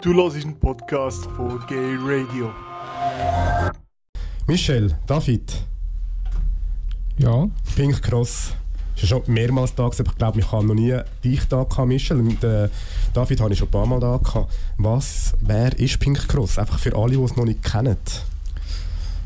[0.00, 2.52] Du hörst einen Podcast von Gay Radio.
[4.46, 5.60] Michel, David.
[7.18, 7.48] Ja.
[7.74, 8.52] Pink Cross.
[8.94, 11.88] Das ist schon mehrmals da aber ich glaube, ich habe noch nie dich da gehabt,
[11.88, 12.18] Michel.
[12.18, 12.68] Und äh,
[13.12, 14.54] David habe ich schon ein paar Mal da gehabt.
[14.76, 16.60] Was, wer ist Pink Cross?
[16.60, 17.96] Einfach für alle, die es noch nicht kennen.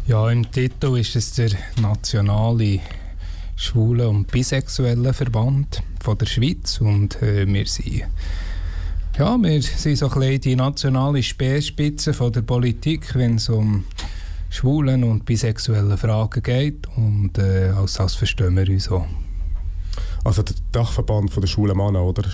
[0.07, 1.51] Ja, im Titel ist es der
[1.83, 2.81] nationale
[3.57, 8.05] Schwule- und Bisexuelle Verband von der Schweiz und äh, wir sind
[9.19, 13.85] ja, wir sind so ein bisschen die nationale Speerspitze von der Politik, wenn es um
[14.49, 16.87] schwulen und bisexuelle Fragen geht.
[16.97, 19.07] Und äh, als das verstehen wir uns auch.
[20.25, 22.25] Also der Dachverband von der schwulen Männer, oder?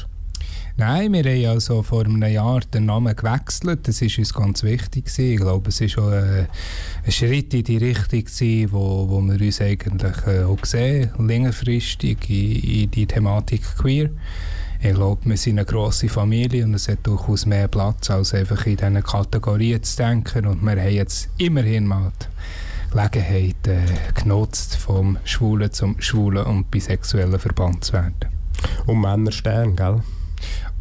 [0.77, 3.89] Nein, wir haben also vor einem Jahr den Namen gewechselt.
[3.89, 5.07] Das war uns ganz wichtig.
[5.07, 5.33] Gewesen.
[5.33, 6.47] Ich glaube, es war auch äh,
[7.05, 12.31] ein Schritt in die Richtung, gewesen, wo, wo wir uns eigentlich äh, auch sehen, längerfristig
[12.31, 14.11] in, in die Thematik queer.
[14.81, 18.65] Ich glaube, wir sind eine grosse Familie und es hat durchaus mehr Platz, als einfach
[18.67, 20.47] in diesen Kategorien zu denken.
[20.47, 23.81] Und wir haben jetzt immerhin mal die Gelegenheit äh,
[24.15, 28.15] genutzt, vom Schwulen zum Schwulen und Bisexuellen Verband zu werden.
[28.87, 30.01] Und Männerstern, gell?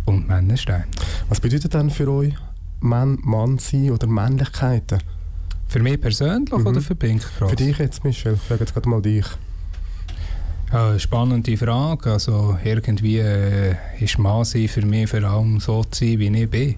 [0.06, 0.84] Und Männerstern.
[1.28, 2.34] Was bedeutet denn für euch
[2.80, 5.00] Mann, Mann sein oder Männlichkeiten?
[5.67, 6.67] Für mich persönlich mhm.
[6.67, 7.50] oder für Pink Cross?
[7.50, 8.36] Für dich jetzt, Michel.
[8.36, 9.26] Ich frage jetzt gerade mal dich.
[10.72, 12.12] Ja, spannende Frage.
[12.12, 16.76] Also irgendwie äh, ist Mann für mich vor allem so zu sein, wie ich bin.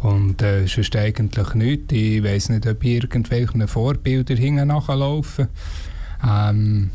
[0.00, 1.92] Und äh, sonst eigentlich nichts.
[1.92, 5.48] Ich weiß nicht, ob irgendwelche Vorbilder hinten nachlaufen.
[6.26, 6.90] Ähm,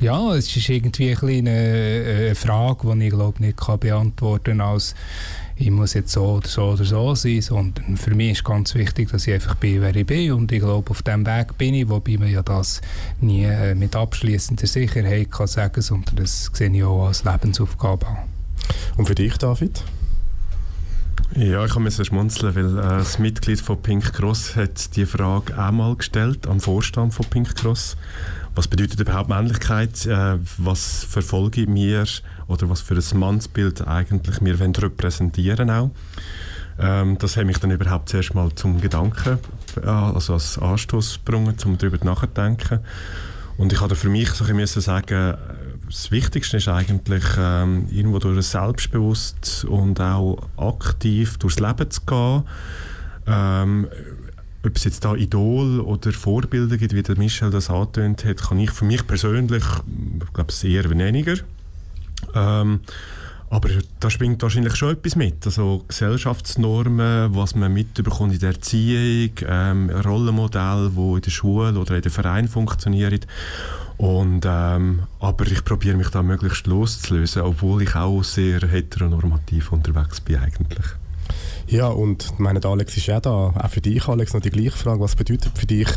[0.00, 4.94] ja, es ist irgendwie eine, eine Frage, die ich glaube nicht kann beantworten kann
[5.58, 9.10] ich muss jetzt so oder so oder so sein, sondern für mich ist ganz wichtig,
[9.10, 11.88] dass ich einfach bin, wer ich bin und ich glaube, auf dem Weg bin ich,
[11.88, 12.80] wobei man ja das
[13.20, 18.18] nie äh, mit abschließender Sicherheit kann sagen, sondern das sehe ich auch als Lebensaufgabe an.
[18.96, 19.82] Und für dich, David?
[21.36, 25.70] Ja, ich musste schmunzeln, weil äh, das Mitglied von Pink Cross hat die Frage auch
[25.70, 27.96] mal gestellt am Vorstand von Pink Cross
[28.58, 30.04] was bedeutet überhaupt Männlichkeit?
[30.04, 32.04] Äh, was verfolge wir
[32.48, 35.90] oder was für ein Mannsbild eigentlich wir wollen repräsentieren auch?
[36.80, 39.38] Ähm, das hat mich dann überhaupt zuerst mal zum Gedanken,
[39.80, 42.80] äh, also als Anstoß gebracht, um darüber nachzudenken.
[43.58, 45.36] Und ich hatte für mich so ein sagen,
[45.88, 52.42] das Wichtigste ist eigentlich, ähm, irgendwo durch selbstbewusst und auch aktiv durchs Leben zu gehen.
[53.26, 53.88] Ähm,
[54.64, 58.58] ob es jetzt da Idol oder Vorbilder gibt, wie der Michel das angetönt hat, kann
[58.58, 59.64] ich für mich persönlich,
[60.20, 61.34] ich glaube, sehr weniger.
[62.34, 62.80] Ähm,
[63.50, 65.46] aber da schwingt wahrscheinlich schon etwas mit.
[65.46, 71.96] Also Gesellschaftsnormen, was man mitbekommt in der Erziehung, ähm, Rollenmodelle, die in der Schule oder
[71.96, 73.20] in den Verein funktionieren.
[73.98, 80.20] Und, ähm, aber ich probiere mich da möglichst loszulösen, obwohl ich auch sehr heteronormativ unterwegs
[80.20, 80.86] bin eigentlich.
[81.66, 83.30] Ja, und meine, Alex ist ja da.
[83.30, 85.00] Auch für dich, Alex, noch die gleiche Frage.
[85.00, 85.88] Was bedeutet für dich,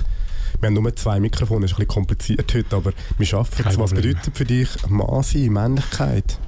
[0.60, 3.78] wir haben nur zwei Mikrofone, das ist ein bisschen kompliziert heute, aber wir schaffen es.
[3.78, 6.40] Was bedeutet für dich Mann sein, Männlichkeit?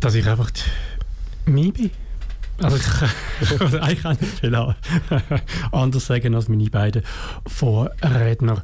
[0.00, 0.50] Dass ich einfach
[1.46, 1.90] mich bin.
[2.62, 4.54] Also ich oder eigentlich kann nicht viel
[5.72, 7.02] anders sagen als meine beiden
[7.46, 8.62] Vorredner.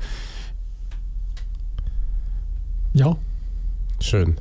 [2.92, 3.16] Ja.
[4.00, 4.36] Schön.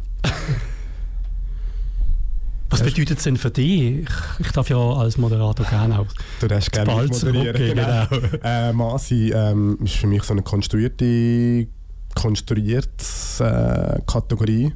[2.69, 4.03] Was bedeutet es denn für dich?
[4.03, 6.07] Ich, ich, darf ja als Moderator gerne auch
[6.39, 7.75] du darfst gerne moderieren.
[7.75, 8.05] Genau.
[8.07, 8.27] genau.
[8.43, 11.67] äh, Masi ähm, ist für mich so eine konstruierte,
[12.13, 12.87] konstruierte
[13.39, 14.71] äh, Kategorie.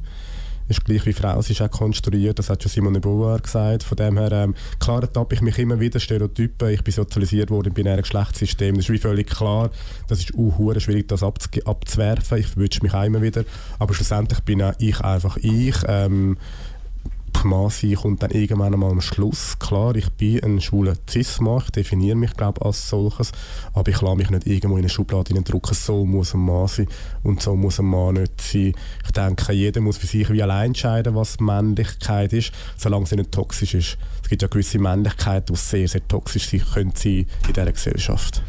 [0.66, 3.82] Ist gleich wie Frau, sie ist auch konstruiert, das hat schon Simone Beauvoir gesagt.
[3.82, 6.70] Von dem her, ähm, klar ertappe ich mich immer wieder Stereotypen.
[6.70, 8.74] Ich bin sozialisiert worden im binären Geschlechtssystem.
[8.74, 9.70] Das ist wie völlig klar.
[10.08, 12.38] Das ist auch schwierig, das abzuwerfen.
[12.38, 13.44] Ich verwünsche mich auch immer wieder.
[13.78, 15.76] Aber schlussendlich bin auch ich einfach ich.
[15.86, 16.38] Ähm,
[17.44, 19.58] Mann sein kommt dann irgendwann einmal am Schluss.
[19.58, 23.32] Klar, ich bin ein schwuler Cis-Mann, ich definiere mich glaube als solches,
[23.72, 26.88] aber ich lasse mich nicht irgendwo in eine Schublade drücken, so muss ein Mann sein
[27.22, 28.72] und so muss ein Mann nicht sein.
[29.04, 33.32] Ich denke, jeder muss für sich wie allein entscheiden, was Männlichkeit ist, solange sie nicht
[33.32, 33.98] toxisch ist.
[34.22, 38.42] Es gibt ja gewisse Männlichkeiten, die sehr, sehr toxisch sein können in dieser Gesellschaft.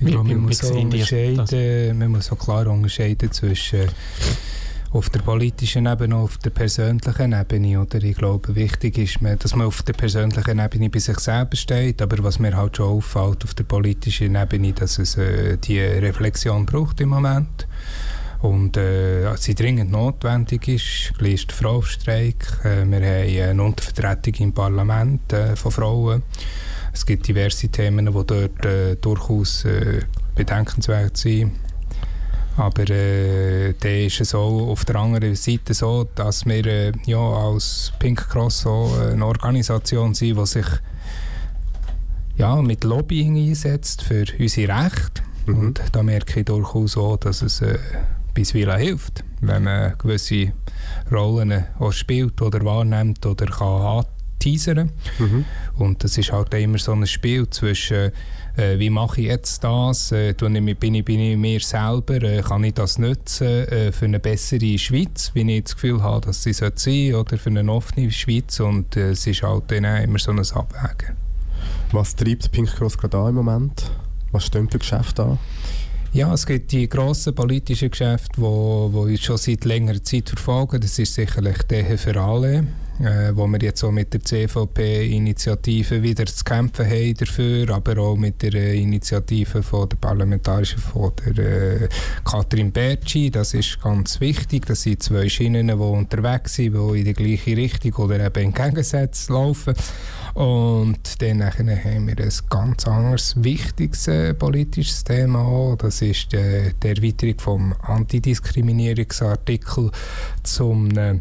[0.00, 3.88] Ich glaube, man muss, unterscheiden, man muss auch klar unterscheiden zwischen
[4.92, 7.80] auf der politischen Ebene auf der persönlichen Ebene.
[7.80, 12.02] Oder ich glaube, wichtig ist, dass man auf der persönlichen Ebene bei sich selber steht,
[12.02, 16.66] aber was mir halt schon auffällt auf der politischen Ebene, dass es äh, die Reflexion
[16.66, 17.68] braucht im Moment
[18.42, 21.12] und äh, sie dringend notwendig ist.
[21.18, 22.64] Gleich der Frauenstreik.
[22.64, 26.22] Äh, wir haben eine Untervertretung im Parlament äh, von Frauen.
[26.92, 30.00] Es gibt diverse Themen, die dort äh, durchaus äh,
[30.34, 31.52] bedenkenswert sind.
[32.60, 37.18] Aber äh, dann ist es auch auf der anderen Seite so, dass wir äh, ja,
[37.18, 40.66] als Pink Cross so eine Organisation sind, die sich
[42.36, 45.22] ja, mit Lobbying einsetzt für unsere Rechte.
[45.46, 45.58] Mhm.
[45.58, 47.78] Und da merke ich durchaus auch, dass es äh,
[48.34, 50.52] bisweilen hilft, wenn man gewisse
[51.10, 54.04] Rollen auch spielt oder wahrnimmt oder kann
[54.40, 54.90] anteasern.
[55.18, 55.44] Mhm.
[55.78, 58.12] Und das ist halt immer so ein Spiel zwischen
[58.56, 62.64] äh, wie mache ich jetzt das, äh, bin, ich, bin ich mir selber, äh, kann
[62.64, 66.52] ich das nutzen äh, für eine bessere Schweiz, wie ich das Gefühl habe, dass sie
[66.52, 70.32] sein sollte, oder für eine offene Schweiz und äh, es ist halt dann immer so
[70.32, 71.16] ein Abwägen.
[71.92, 73.90] Was treibt Pink Cross gerade an im Moment?
[74.32, 75.38] Was stimmt für Geschäfte an?
[76.12, 80.80] Ja, es gibt die grossen politischen Geschäfte, die wo uns schon seit längerer Zeit verfolgen.
[80.80, 82.64] Das ist sicherlich der für alle,
[83.00, 88.16] äh, wo wir jetzt auch mit der CVP-Initiative wieder zu kämpfen haben dafür, aber auch
[88.16, 91.88] mit der äh, Initiative von der Parlamentarischen von der äh,
[92.24, 93.30] Katrin Bertschi.
[93.30, 94.66] Das ist ganz wichtig.
[94.66, 98.52] Das sind zwei Schienen, die unterwegs sind, die in die gleiche Richtung oder eben in
[98.52, 99.74] Gegensatz laufen.
[100.34, 105.76] Und dann haben wir ein ganz anderes, wichtiges äh, politisches Thema auch.
[105.76, 109.90] Das ist äh, die Erweiterung vom Antidiskriminierungsartikel
[110.42, 111.18] zum äh,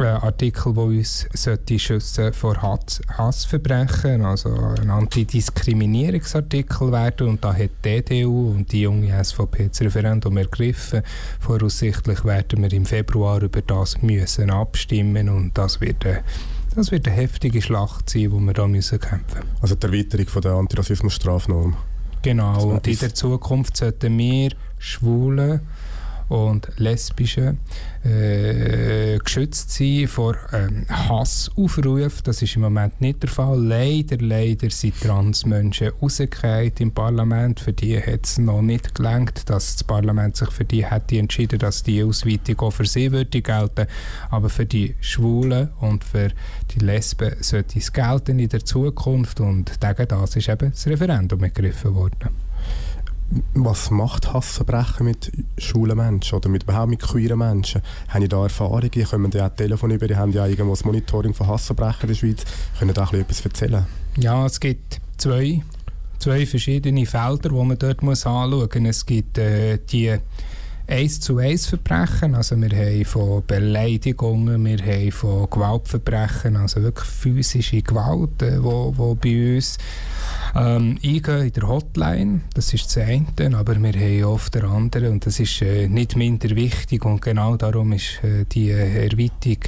[0.00, 7.28] äh, Artikel, der uns sollte schützen vor Hass, Hassverbrechen, also ein Antidiskriminierungsartikel werden.
[7.28, 11.02] Und da hat die EDU und die junge SVP das Referendum ergriffen.
[11.40, 16.20] Voraussichtlich werden wir im Februar über das müssen abstimmen und das wird äh,
[16.74, 19.50] das wird eine heftige Schlacht sein, wo wir da müssen kämpfen müssen.
[19.60, 21.76] Also die Erweiterung von der Antirassismus-Strafnorm.
[22.22, 25.60] Genau, und in der Zukunft sollten wir Schwulen
[26.28, 27.56] und Lesbische
[28.04, 32.22] äh, geschützt sein vor ähm, Hassaufrufen.
[32.24, 33.58] Das ist im Moment nicht der Fall.
[33.62, 37.60] Leider, leider sind Transmenschen rausgefallen im Parlament.
[37.60, 41.58] Für die hat es noch nicht gelangt, dass das Parlament sich für die hätte entschieden,
[41.58, 43.86] dass die Ausweitung auch für sie würde gelten.
[44.30, 46.30] Aber für die Schwulen und für
[46.70, 49.40] die Lesben sollte es gelten in der Zukunft.
[49.40, 52.47] Und gegen das ist eben das Referendum ergriffen worden
[53.54, 57.82] was macht Hassverbrechen mit schwulen Menschen oder mit, überhaupt mit queeren Menschen?
[58.08, 58.90] Haben die da Erfahrungen?
[58.90, 62.08] Die kommen ja auch Telefon über, die haben ja irgendwo das Monitoring von Hassverbrechen in
[62.08, 62.44] der Schweiz.
[62.78, 63.86] Können da etwas erzählen?
[64.16, 65.62] Ja, es gibt zwei,
[66.18, 68.96] zwei verschiedene Felder, die man dort muss anschauen muss.
[68.96, 70.16] Es gibt äh, die
[70.88, 77.08] 1 zu 1 Verbrechen, also wir haben von Beleidigungen, wir haben von Gewaltverbrechen, also wirklich
[77.08, 79.76] physische Gewalt, äh, wo, wo bei uns
[80.56, 85.12] ähm, eingehen in der Hotline, das ist das eine, aber wir haben auf der anderen
[85.12, 89.58] und das ist äh, nicht minder wichtig und genau darum ist äh, die Erweiterung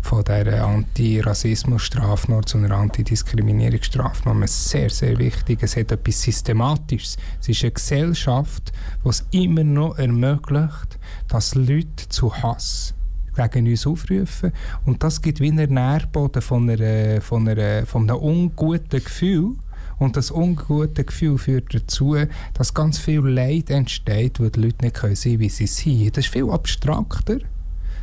[0.00, 5.58] von der Antirassismus-Strafnorm zu einer Antidiskriminierungsstrafnorm sehr, sehr wichtig.
[5.62, 7.18] Es hat etwas Systematisches.
[7.40, 8.72] Es ist eine Gesellschaft,
[9.04, 10.69] die es immer noch ermöglicht,
[11.28, 12.94] dass Leute zu Hass
[13.36, 14.52] gegen uns aufrufen.
[14.84, 19.56] Und das gibt wie einen Nährboden von, einer, von, einer, von einem unguten Gefühl,
[20.00, 22.16] und das ungute Gefühl führt dazu,
[22.54, 26.16] dass ganz viel Leid entsteht, weil die Leute nicht sein können, wie sie sind.
[26.16, 27.36] Das ist viel abstrakter.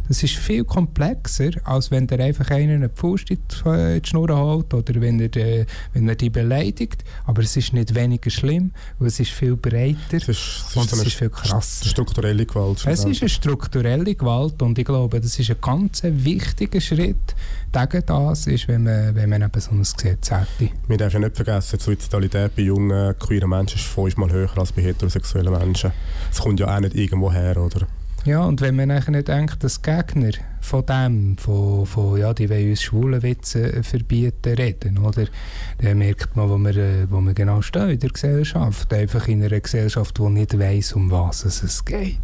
[0.08, 4.74] Das ist viel komplexer, als wenn der einfach einen eine Pfust in die Schnur holt
[4.74, 7.04] oder wenn er, äh, wenn er die beleidigt.
[7.26, 10.92] Aber es ist nicht weniger schlimm, weil es ist viel breiter es ist, es und
[10.92, 11.86] es ist viel krasser.
[11.86, 12.86] strukturelle Gewalt.
[12.86, 17.36] Es ist eine strukturelle Gewalt und ich glaube, das ist ein ganz wichtiger Schritt
[17.72, 20.72] gegen das, ist, wenn man, wenn man eben so ein Gesetz hätte.
[20.88, 24.82] Wir dürfen nicht vergessen, die Suizidalität bei jungen, queeren Menschen ist fünfmal höher als bei
[24.82, 25.92] heterosexuellen Menschen.
[26.32, 27.88] Es kommt ja auch nicht irgendwo her, oder?
[28.26, 32.70] Ja, und wenn man nachher denkt, dass Gegner von dem, von, von ja, die wollen
[32.70, 35.26] uns schwulen Witze verbieten, reden, oder?
[35.80, 38.94] Dann merkt man, wo man, äh, wo man genau steht in der Gesellschaft.
[38.94, 42.18] Einfach in einer Gesellschaft, die nicht weiss, um was es geht.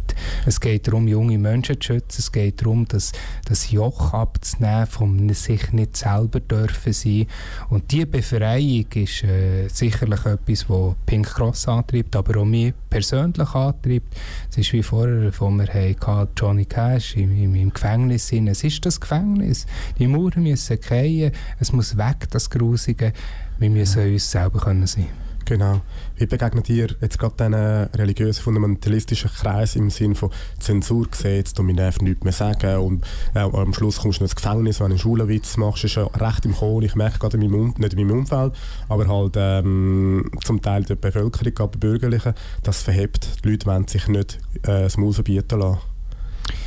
[0.46, 2.20] Es geht darum, junge Menschen zu schützen.
[2.20, 3.12] Es geht darum, das,
[3.46, 7.26] das Joch abzunehmen, von sich nicht selber dürfen sein.
[7.70, 13.54] Und diese Befreiung ist äh, sicherlich etwas, was Pink Cross antreibt, aber auch mich persönlich
[13.54, 14.14] antreibt.
[14.50, 15.96] Es ist wie vorher, wo wir
[16.36, 18.48] Johnny Cash im, im, im Gefängnis sind.
[18.48, 19.66] Es ist das Gefängnis.
[19.98, 21.32] Die Mauern müssen fallen.
[21.58, 23.12] Es muss weg, das Grusige.
[23.58, 25.08] Wir müssen uns selber können sein
[25.44, 25.82] Genau.
[26.16, 31.74] Wie begegnet ihr jetzt gerade diesen religiösen, fundamentalistischen Kreis im Sinne von Zensurgesetz, du mir
[31.74, 34.98] darf nichts mehr sagen und äh, am Schluss kommst du ins Gefängnis, wenn du einen
[34.98, 36.84] Schulenwitz machst, ist ja recht im Kohl.
[36.84, 38.54] Ich merke gerade in meinem, um nicht in meinem Umfeld,
[38.88, 43.44] aber halt ähm, zum Teil der Bevölkerung, gerade der Bürgerlichen, das verhebt.
[43.44, 45.93] Die Leute wollen sich nicht äh, das Maul verbieten lassen.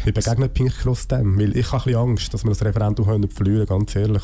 [0.07, 1.37] Wie begegnet Pink Cross dem?
[1.37, 4.23] Weil ich habe Angst, dass wir das Referendum verlieren ganz ehrlich.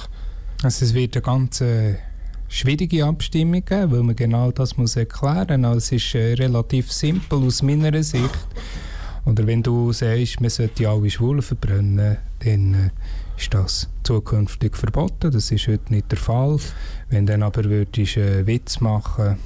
[0.64, 1.96] Also es wird eine ganz äh,
[2.48, 5.70] schwierige Abstimmung geben, weil man genau das muss erklären muss.
[5.70, 8.48] Also es ist äh, relativ simpel aus meiner Sicht.
[9.26, 12.90] Oder wenn du sagst, man sollte alle Schwulen verbrennen, dann äh,
[13.38, 15.32] ist das zukünftig verboten.
[15.32, 16.60] Das ist heute nicht der Fall.
[17.10, 19.38] Wenn dann aber würdest einen Witz machen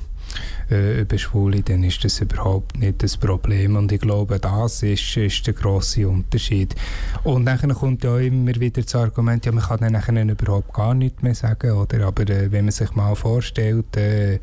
[0.69, 3.75] äh, über Schwule, dann ist das überhaupt nicht das Problem.
[3.75, 6.75] Und ich glaube, das ist, ist der grosse Unterschied.
[7.23, 11.21] Und dann kommt ja immer wieder das Argument, ja, man kann dann überhaupt gar nichts
[11.21, 11.71] mehr sagen.
[11.71, 12.07] Oder?
[12.07, 14.39] Aber äh, wenn man sich mal vorstellt, äh,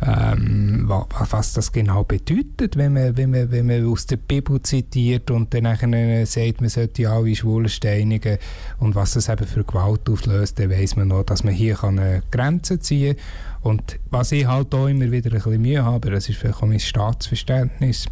[0.00, 5.30] ähm, was das genau bedeutet, wenn man, wenn, man, wenn man aus der Bibel zitiert
[5.30, 8.38] und dann nachher sagt, man sollte alle Schwulen steinigen
[8.78, 12.22] und was das eben für Gewalt auslöst, dann weiss man noch, dass man hier eine
[12.30, 13.72] Grenze ziehen kann.
[13.72, 16.66] Und was ich halt auch immer wieder ein bisschen Mühe habe, das ist vielleicht auch
[16.66, 18.06] mein Staatsverständnis,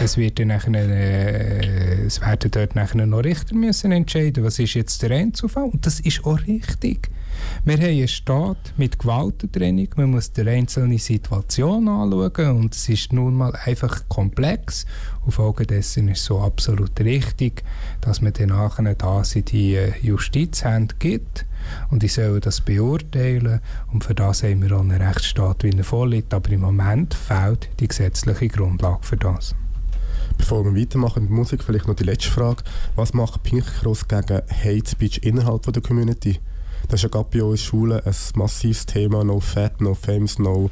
[0.00, 4.74] es, wird dann nachher, äh, es werden dort nachher noch Richter müssen entscheiden, was ist
[4.74, 5.64] jetzt der Einzelfall.
[5.64, 7.10] Und das ist auch richtig.
[7.64, 13.12] Wir haben einen Staat mit Gewaltentrennung, man muss die einzelne Situation anschauen und es ist
[13.12, 14.84] nun mal einfach komplex.
[15.24, 17.62] Und folgedessen ist es so absolut richtig,
[18.00, 21.46] dass man dann nachher das in die äh, Justizhand gibt
[21.90, 23.60] und ich soll das beurteilen
[23.92, 27.70] und für das haben wir auch einen Rechtsstaat, wie er vorliegt, aber im Moment fehlt
[27.80, 29.54] die gesetzliche Grundlage für das.
[30.38, 32.62] Bevor wir weitermachen mit Musik, vielleicht noch die letzte Frage.
[32.96, 36.40] Was macht Pink Cross gegen Hate Speech innerhalb der Community?
[36.88, 39.24] Das ist ja gerade bei uns in Schulen ein massives Thema.
[39.24, 40.70] No Fat, no Fames, no,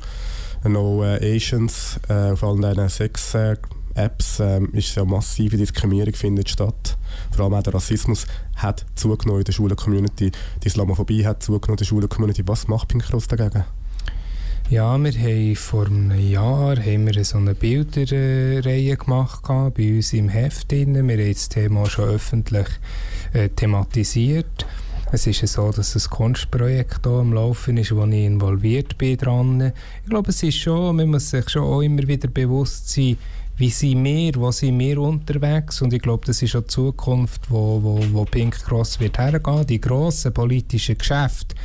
[0.64, 1.98] no uh, Asians.
[2.08, 3.54] Uh, auf allen diesen sechs uh,
[3.94, 6.96] Apps ähm, ist ja massive Diskriminierung findet statt.
[7.32, 8.26] Vor allem auch der Rassismus
[8.56, 10.30] hat zugenommen in der Schulen-Community.
[10.62, 12.42] Die Islamophobie hat zugenommen in der Schulen-Community.
[12.46, 13.64] Was macht Pink Cross dagegen?
[14.70, 20.28] Ja, wir haben vor einem Jahr haben wir so eine Bilderreihe gemacht bei uns im
[20.28, 20.70] Heft.
[20.70, 22.68] Wir haben das Thema schon öffentlich
[23.32, 24.66] äh, thematisiert.
[25.12, 29.72] Es ist so, dass ein Kunstprojekt hier am Laufen ist, wo ich involviert bin dran.
[30.04, 33.18] Ich glaube, es ist schon, man muss sich schon auch immer wieder bewusst sein,
[33.56, 37.50] wie sind wir, wo sind wir unterwegs und ich glaube, das ist auch die Zukunft,
[37.50, 41.56] wo, wo, wo Pink Cross wird hergehen, die grossen politischen Geschäfte